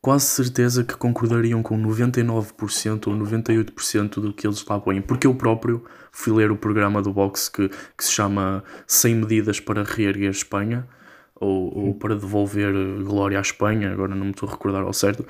[0.00, 5.34] quase certeza que concordariam com 99% ou 98% do que eles lá põem, porque eu
[5.34, 10.30] próprio fui ler o programa do Vox que, que se chama 100 medidas para reerguer
[10.30, 10.86] Espanha,
[11.34, 12.72] ou, ou para devolver
[13.04, 15.26] glória à Espanha, agora não me estou a recordar ao certo,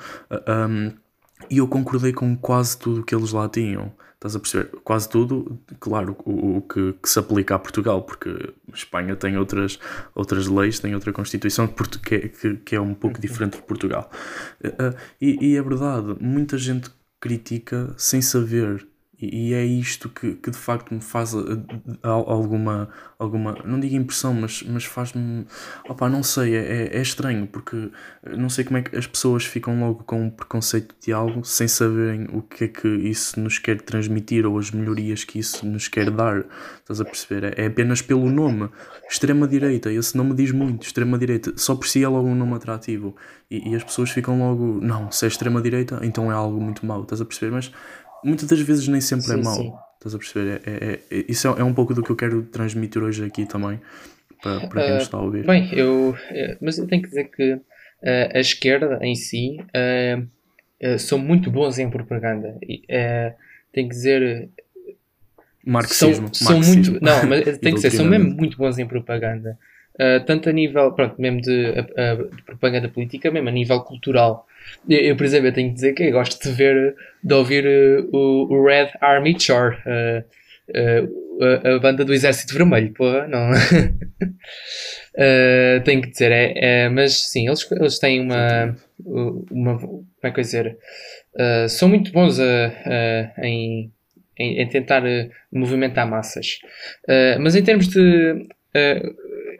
[0.47, 0.91] um,
[1.49, 3.91] e eu concordei com quase tudo que eles lá tinham.
[4.15, 4.69] Estás a perceber?
[4.83, 9.79] Quase tudo, claro, o, o que, que, se aplica a Portugal, porque Espanha tem outras,
[10.13, 13.21] outras leis, tem outra Constituição que, que, que é um pouco uhum.
[13.21, 14.11] diferente de Portugal.
[14.61, 16.89] Uh, e, e é verdade, muita gente
[17.21, 18.85] critica sem saber
[19.21, 21.39] e, é isto que, que de facto me faz eh,
[22.03, 25.45] alguma, alguma não digo impressão, mas, mas faz-me.
[25.89, 27.91] Opá, não sei, é, é estranho, porque
[28.37, 31.67] não sei como é que as pessoas ficam logo com um preconceito de algo sem
[31.67, 35.89] saberem o que é que isso nos quer transmitir ou as melhorias que isso nos
[35.89, 36.45] quer dar.
[36.79, 37.53] Estás a perceber?
[37.57, 38.69] É, é apenas pelo nome.
[39.09, 40.85] Extrema-direita, esse nome diz muito.
[40.85, 43.15] Extrema-direita, só por si é logo um nome atrativo.
[43.51, 47.01] E, e as pessoas ficam logo, não, se é extrema-direita, então é algo muito mau.
[47.01, 47.51] Estás a perceber?
[47.51, 47.71] Mas
[48.23, 49.55] muitas das vezes nem sempre é sim, é mau.
[49.55, 49.73] Sim.
[49.99, 50.61] Estás a perceber?
[50.65, 53.45] É, é, é, isso é, é um pouco do que eu quero transmitir hoje aqui
[53.45, 53.79] também,
[54.41, 55.45] para, para quem uh, está a ouvir.
[55.45, 57.61] Bem, eu, eh, mas eu tenho que dizer que uh,
[58.33, 62.57] a esquerda em si uh, são muito bons em propaganda.
[62.63, 63.35] Uh,
[63.73, 64.49] tenho que dizer.
[65.65, 66.33] Marxismo.
[66.33, 66.93] São, são muito.
[67.03, 69.59] Não, mas tem que ser, são mesmo muito bons em propaganda.
[70.25, 74.47] tanto a nível, pronto, mesmo de, de propaganda política, mesmo a nível cultural.
[74.89, 77.65] Eu, eu, por exemplo, eu tenho que dizer que eu gosto de ver, de ouvir
[77.65, 80.23] uh, o, o, Red Army Chore, uh,
[80.69, 81.09] uh,
[81.63, 83.51] a, a, banda do Exército Vermelho, porra, não.
[85.83, 88.75] tenho que dizer, é, é, mas sim, eles, eles têm uma,
[89.51, 89.79] uma.
[89.79, 90.77] Como é que eu dizer?
[91.69, 93.91] são muito bons em,
[94.37, 95.03] em, em, tentar
[95.51, 96.59] movimentar massas.
[97.39, 98.47] mas em termos de.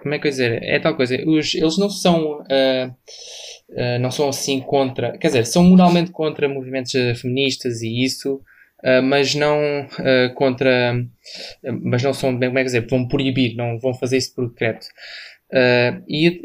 [0.09, 0.63] Como é que eu dizer?
[0.63, 5.63] É tal coisa, os, eles não são uh, não são assim contra, quer dizer, são
[5.63, 8.41] moralmente contra movimentos eh, feministas e isso,
[8.83, 10.95] uh, mas não uh, contra,
[11.83, 14.87] mas não são, como é que dizer, vão proibir, não vão fazer isso por decreto.
[16.07, 16.41] e,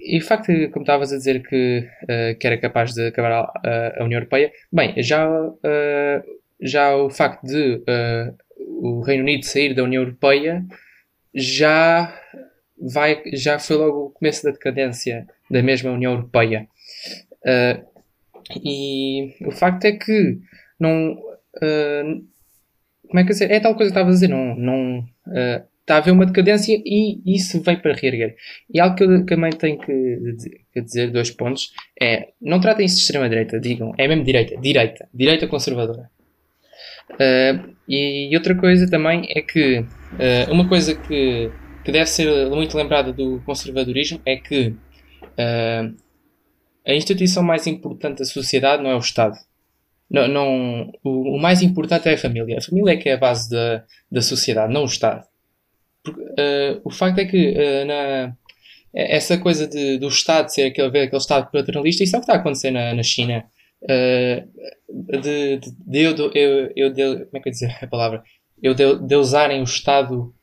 [0.00, 1.88] e o facto como estavas a dizer, que,
[2.40, 3.32] que era capaz de acabar
[3.64, 5.28] a, a União Europeia, bem, já,
[6.60, 7.80] já o facto de
[8.58, 10.64] o Reino Unido sair da União Europeia
[11.34, 12.12] já
[12.78, 16.66] vai, já foi logo o começo da decadência da mesma União Europeia.
[17.42, 17.84] Uh,
[18.64, 20.38] e o facto é que
[20.78, 21.12] não.
[21.56, 22.24] Uh,
[23.08, 23.50] como é que dizer?
[23.50, 24.56] É tal coisa que estava a dizer, não.
[24.56, 28.36] não uh, está a haver uma decadência e isso vem para reerguer.
[28.72, 30.18] E algo que eu também tenho que,
[30.72, 35.06] que dizer, dois pontos, é não tratem isso de extrema-direita, digam, é mesmo direita, direita,
[35.12, 36.10] direita conservadora.
[37.12, 41.50] Uh, e outra coisa também é que uh, uma coisa que,
[41.84, 45.94] que deve ser muito lembrada do conservadorismo é que uh,
[46.86, 49.36] a instituição mais importante da sociedade não é o Estado.
[50.10, 52.58] Não, não, o, o, mais importante é a família.
[52.58, 55.26] A família é que é a base da, da sociedade, não o Estado.
[56.02, 58.36] Porque, uh, o facto é que uh, na,
[58.94, 62.34] essa coisa de, do Estado ser aquele, aquele Estado paternalista, isso é o que está
[62.34, 63.44] a acontecer na, na China.
[63.82, 64.48] Uh,
[65.20, 68.22] de, de, de, eu, eu, de, como é que eu dizer a palavra?
[68.62, 70.34] Eu de, de usarem o Estado,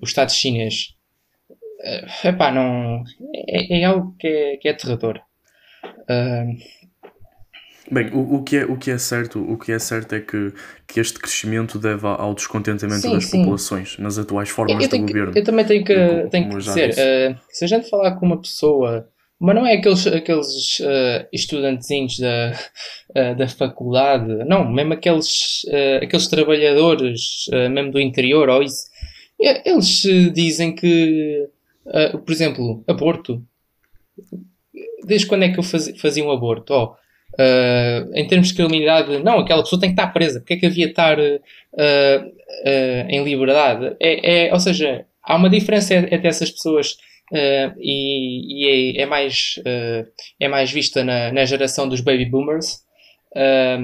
[0.00, 0.94] o Estado chinês
[1.50, 3.02] uh, epá, não,
[3.34, 5.20] é, é algo que é, que é aterrador.
[5.84, 6.56] Uh,
[7.90, 10.52] Bem, o, o, que é, o, que é certo, o que é certo é que,
[10.86, 13.38] que este crescimento deve ao descontentamento sim, das sim.
[13.38, 15.32] populações nas atuais formas eu, eu de governo.
[15.32, 18.12] Que, eu também tenho que, como, tenho como que dizer, uh, se a gente falar
[18.16, 19.08] com uma pessoa,
[19.40, 22.52] mas não é aqueles, aqueles uh, estudantezinhos da,
[23.10, 28.84] uh, da faculdade, não, mesmo aqueles, uh, aqueles trabalhadores, mesmo do interior, ou isso,
[29.38, 30.02] eles
[30.34, 31.48] dizem que
[31.88, 33.42] Uh, por exemplo, aborto.
[35.04, 36.74] Desde quando é que eu fazia, fazia um aborto?
[36.74, 40.40] Oh, uh, em termos de criminalidade, não, aquela pessoa tem que estar presa.
[40.40, 42.32] Porque é que havia de estar uh,
[43.08, 43.96] em liberdade?
[43.98, 46.96] É, é, ou seja, há uma diferença entre essas pessoas
[47.78, 49.60] e, e é, é, mais,
[50.40, 52.82] é mais vista na, na geração dos baby boomers.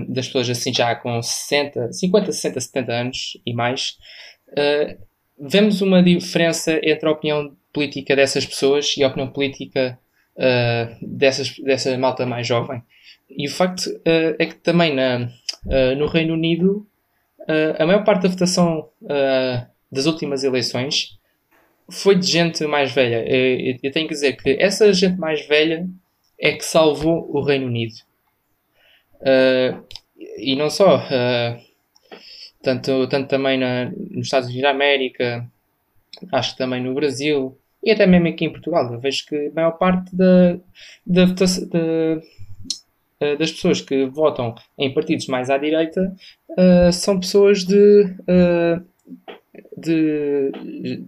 [0.09, 3.99] das pessoas assim já com 60, 50, 60, 70 anos e mais,
[5.39, 9.99] vemos uma diferença entre a opinião política dessas pessoas e a opinião política
[10.37, 12.83] uh, dessas, dessa malta mais jovem.
[13.29, 15.29] E o facto uh, é que também na,
[15.67, 16.87] uh, no Reino Unido
[17.79, 18.89] a maior parte da votação
[19.93, 21.19] das últimas eleições
[21.91, 23.23] foi de gente mais velha.
[23.29, 25.87] Eu, eu, tenho que dizer que essa gente mais velha
[26.41, 27.97] é que salvou o Reino Unido.
[30.39, 31.07] e não só,
[32.65, 35.47] tanto, tanto também na, nos Estados Unidos da América,
[36.33, 39.55] acho que também no Brasil, e até mesmo aqui em Portugal, eu vejo que a
[39.55, 40.57] maior parte da,
[41.07, 42.23] da, da,
[43.21, 46.15] eh, das pessoas que votam em partidos mais à direita
[46.51, 48.85] uh, são pessoas de, uh,
[49.77, 51.05] de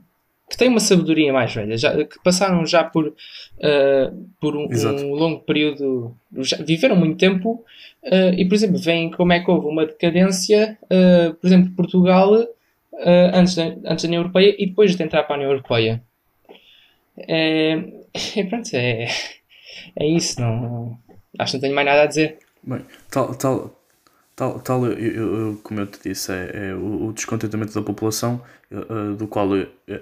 [0.49, 3.15] que têm uma sabedoria mais velha, já, que passaram já por,
[3.59, 7.65] uh, por um, um, longo período, já viveram muito tempo
[8.05, 12.47] uh, e, por exemplo, veem como é que houve uma decadência, uh, por exemplo, Portugal
[13.35, 16.03] antes, da, antes da União Europeia e depois de entrar para a União Europeia.
[17.17, 17.73] É,
[18.37, 19.09] é pronto, é,
[19.97, 20.99] é isso, não,
[21.39, 22.39] acho que não tenho mais nada a dizer.
[22.63, 22.81] Bem,
[23.11, 23.81] tal, tal,
[24.37, 28.43] Tal, tal eu, eu, como eu te disse, é, é o, o, descontentamento da população,
[28.71, 29.49] uh, do qual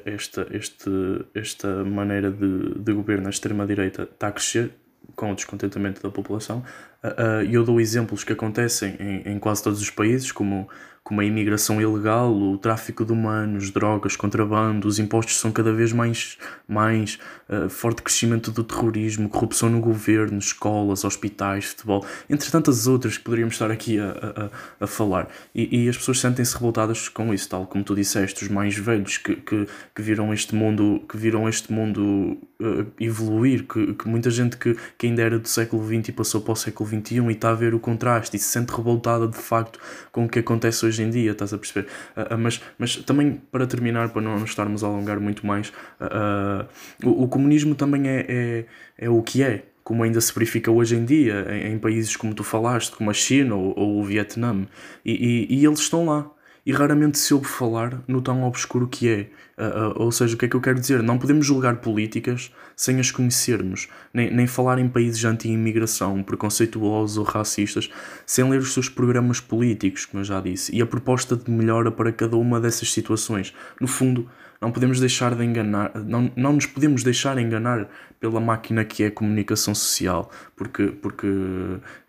[0.04, 0.90] esta, este,
[1.32, 4.72] esta maneira de, de governo, a extrema-direita, está a crescer
[5.14, 6.64] com o descontentamento da população.
[7.04, 10.68] E uh, uh, eu dou exemplos que acontecem em, em quase todos os países, como
[11.04, 15.92] como a imigração ilegal, o tráfico de humanos, drogas, contrabando, os impostos são cada vez
[15.92, 22.86] mais, mais uh, forte crescimento do terrorismo, corrupção no governo, escolas, hospitais, futebol, entre tantas
[22.86, 24.50] outras que poderíamos estar aqui a,
[24.80, 25.28] a, a falar.
[25.54, 29.18] E, e as pessoas sentem-se revoltadas com isso, tal como tu disseste, os mais velhos
[29.18, 34.30] que, que, que viram este mundo, que viram este mundo uh, evoluir, que, que muita
[34.30, 37.32] gente que, que ainda era do século XX e passou para o século XXI e
[37.32, 39.78] está a ver o contraste e se sente revoltada de facto
[40.10, 41.88] com o que acontece hoje hoje em dia, estás a perceber?
[42.16, 45.68] Uh, uh, mas, mas também, para terminar, para não nos estarmos a alongar muito mais,
[46.00, 46.66] uh,
[47.04, 48.64] o, o, comunismo também é, é,
[48.98, 52.32] é o que é como ainda se verifica hoje em dia em, em, países como
[52.32, 54.66] tu falaste, como a China ou, ou o Vietnã,
[55.04, 55.12] e,
[55.50, 56.30] e, e, eles estão lá
[56.66, 59.30] e raramente se ouve falar no tão obscuro que é.
[59.56, 61.02] Uh, uh, ou seja, o que é que eu quero dizer?
[61.02, 67.24] Não podemos julgar políticas sem as conhecermos, nem, nem falar em países anti-imigração, preconceituosos ou
[67.24, 67.88] racistas,
[68.26, 71.90] sem ler os seus programas políticos, como eu já disse, e a proposta de melhora
[71.92, 73.54] para cada uma dessas situações.
[73.80, 74.28] No fundo,
[74.64, 77.86] não podemos deixar de enganar, não, não nos podemos deixar enganar
[78.18, 81.26] pela máquina que é comunicação social, porque, porque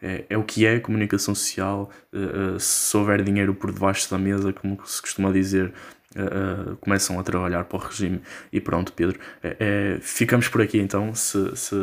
[0.01, 1.91] é, é o que é comunicação social.
[2.13, 5.73] Uh, uh, se houver dinheiro por debaixo da mesa, como se costuma dizer,
[6.15, 8.21] uh, começam a trabalhar para o regime.
[8.53, 11.75] E pronto, Pedro, é, é, ficamos por aqui então, se, se,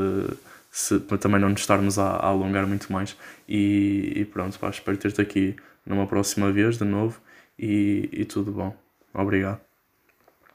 [0.70, 3.14] se, para também não nos estarmos a, a alongar muito mais.
[3.46, 5.54] E, e pronto, pá, espero ter-te aqui
[5.84, 7.20] numa próxima vez de novo
[7.58, 8.74] e, e tudo bom.
[9.12, 9.71] Obrigado.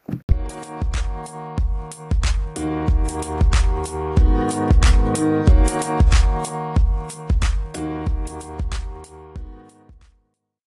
[0.08, 0.57] Bye.